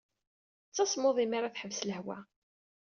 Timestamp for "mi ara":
1.27-1.53